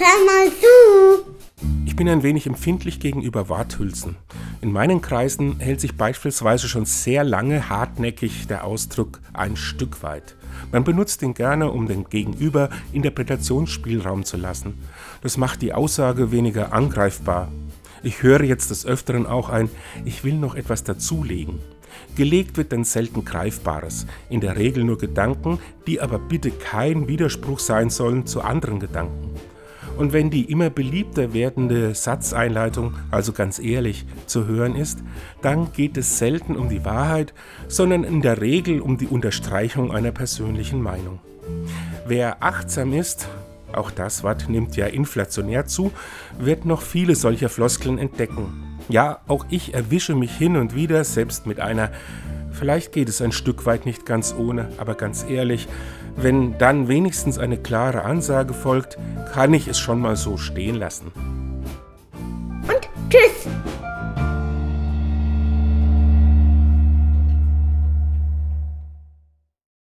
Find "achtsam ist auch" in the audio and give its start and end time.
42.42-43.90